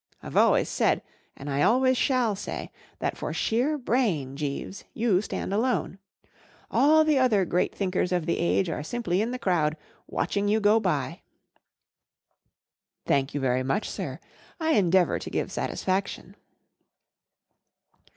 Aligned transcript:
I've 0.23 0.35
always 0.35 0.67
said* 0.67 1.03
and 1.37 1.47
I 1.47 1.61
always 1.61 1.95
shall 1.95 2.35
say, 2.35 2.71
that 2.97 3.17
for 3.19 3.31
sheer 3.33 3.77
brain, 3.77 4.35
Jeeves, 4.35 4.83
you 4.95 5.21
stand 5.21 5.53
alone 5.53 5.99
All 6.71 7.03
the 7.03 7.19
other 7.19 7.45
great 7.45 7.75
thinkers 7.75 8.11
of 8.11 8.25
the 8.25 8.39
age 8.39 8.67
are 8.67 8.81
simply 8.81 9.21
in 9.21 9.29
the 9.29 9.37
crowd, 9.37 9.77
watching 10.07 10.47
you 10.47 10.59
go 10.59 10.79
by."" 10.79 11.21
Thank 13.05 13.35
you 13.35 13.39
very 13.39 13.61
much, 13.61 13.87
sir. 13.87 14.19
I 14.59 14.71
endeavour 14.71 15.19
to 15.19 15.29
give 15.29 15.51
satisfaction." 15.51 16.35